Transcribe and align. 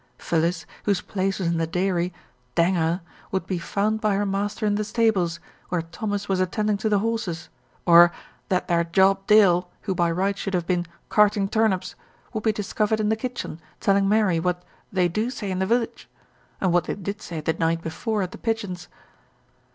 Phyllis, 0.17 0.65
whose 0.85 0.99
place 0.99 1.37
was 1.37 1.47
in 1.49 1.59
the 1.59 1.67
dairy, 1.67 2.11
"dang 2.55 2.73
her," 2.73 3.01
would 3.31 3.45
be 3.45 3.59
found 3.59 4.01
by 4.01 4.15
her 4.15 4.25
master 4.25 4.65
in 4.65 4.73
the 4.73 4.83
stables, 4.83 5.39
where 5.69 5.83
Thomas 5.83 6.27
was 6.27 6.39
attending 6.39 6.75
to 6.77 6.89
the 6.89 6.97
horses; 6.97 7.49
or 7.85 8.11
"that 8.49 8.67
there 8.67 8.83
Job 8.83 9.27
Dale," 9.27 9.69
who 9.83 9.93
by 9.93 10.09
rights 10.09 10.39
should 10.39 10.55
have 10.55 10.65
been 10.65 10.87
"carting 11.09 11.47
tarnips," 11.47 11.93
would 12.33 12.41
be 12.41 12.51
discovered 12.51 12.99
in 12.99 13.09
the 13.09 13.15
kitchen 13.15 13.61
telling 13.79 14.09
Mary 14.09 14.39
what 14.39 14.63
"they 14.91 15.07
do 15.07 15.29
say 15.29 15.51
in 15.51 15.59
the 15.59 15.67
village," 15.67 16.09
and 16.59 16.73
what 16.73 16.85
they 16.85 16.95
did 16.95 17.21
say 17.21 17.39
the 17.39 17.53
night 17.53 17.83
before 17.83 18.23
at 18.23 18.31
The 18.31 18.39
Pigeons. 18.39 18.87